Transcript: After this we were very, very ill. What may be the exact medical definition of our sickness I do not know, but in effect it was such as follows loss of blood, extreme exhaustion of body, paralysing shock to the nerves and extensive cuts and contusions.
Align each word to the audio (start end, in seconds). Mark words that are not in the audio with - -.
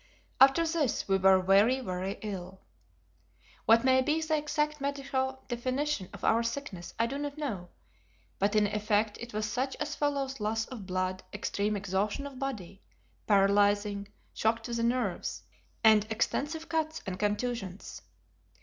After 0.39 0.65
this 0.65 1.07
we 1.07 1.17
were 1.19 1.39
very, 1.43 1.79
very 1.79 2.17
ill. 2.23 2.61
What 3.67 3.83
may 3.83 4.01
be 4.01 4.19
the 4.19 4.35
exact 4.35 4.81
medical 4.81 5.43
definition 5.47 6.09
of 6.11 6.23
our 6.23 6.41
sickness 6.41 6.95
I 6.97 7.05
do 7.05 7.19
not 7.19 7.37
know, 7.37 7.69
but 8.39 8.55
in 8.55 8.65
effect 8.65 9.19
it 9.21 9.31
was 9.31 9.45
such 9.47 9.75
as 9.75 9.93
follows 9.93 10.39
loss 10.39 10.65
of 10.65 10.87
blood, 10.87 11.21
extreme 11.31 11.75
exhaustion 11.75 12.25
of 12.25 12.39
body, 12.39 12.81
paralysing 13.27 14.07
shock 14.33 14.63
to 14.63 14.73
the 14.73 14.81
nerves 14.81 15.43
and 15.83 16.07
extensive 16.11 16.67
cuts 16.67 17.03
and 17.05 17.19
contusions. 17.19 18.01